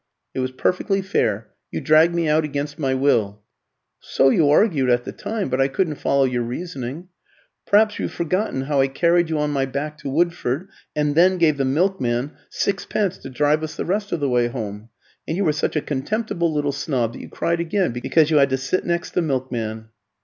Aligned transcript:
"It 0.33 0.39
was 0.39 0.49
perfectly 0.49 1.03
fair; 1.03 1.49
you 1.69 1.79
dragged 1.79 2.15
me 2.15 2.27
out 2.27 2.43
against 2.43 2.79
my 2.79 2.95
will." 2.95 3.43
"So 3.99 4.29
you 4.29 4.49
argued 4.49 4.89
at 4.89 5.03
the 5.03 5.11
time, 5.11 5.47
but 5.47 5.61
I 5.61 5.67
couldn't 5.67 5.97
follow 5.97 6.23
your 6.23 6.41
reasoning. 6.41 7.09
Perhaps 7.67 7.99
you 7.99 8.05
have 8.07 8.15
forgotten 8.15 8.61
how 8.61 8.81
I 8.81 8.87
carried 8.87 9.29
you 9.29 9.37
on 9.37 9.51
my 9.51 9.67
back 9.67 9.99
to 9.99 10.09
Woodford, 10.09 10.69
and 10.95 11.13
then 11.13 11.37
gave 11.37 11.57
the 11.57 11.65
milkman 11.65 12.31
sixpence 12.49 13.19
to 13.19 13.29
drive 13.29 13.61
us 13.61 13.75
the 13.75 13.85
rest 13.85 14.11
of 14.11 14.19
the 14.19 14.27
way 14.29 14.47
home. 14.47 14.89
And 15.27 15.37
you 15.37 15.45
were 15.45 15.53
such 15.53 15.75
a 15.75 15.81
contemptible 15.81 16.51
little 16.51 16.71
snob 16.71 17.13
that 17.13 17.21
you 17.21 17.29
cried 17.29 17.59
again 17.59 17.91
because 17.91 18.31
you 18.31 18.37
had 18.37 18.49
to 18.49 18.57
sit 18.57 18.83
next 18.83 19.11
the 19.11 19.21
milkman." 19.21 19.89